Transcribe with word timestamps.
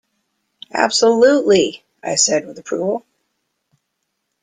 "Absolutely," 0.73 1.83
I 2.01 2.15
said 2.15 2.47
with 2.47 2.57
approval. 2.57 3.05